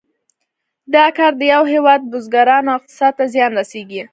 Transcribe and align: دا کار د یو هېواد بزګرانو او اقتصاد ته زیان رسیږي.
دا 0.93 1.05
کار 1.17 1.31
د 1.37 1.41
یو 1.53 1.63
هېواد 1.73 2.01
بزګرانو 2.11 2.69
او 2.71 2.77
اقتصاد 2.79 3.13
ته 3.17 3.25
زیان 3.33 3.51
رسیږي. 3.59 4.01